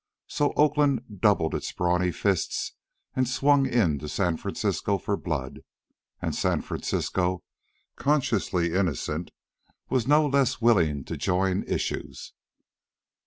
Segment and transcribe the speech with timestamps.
[0.25, 2.73] So Oakland doubled its brawny fists
[3.15, 5.59] and swung into San Francisco for blood.
[6.19, 7.43] And San Francisco,
[7.97, 9.29] consciously innocent,
[9.89, 12.33] was no less willing to join issues.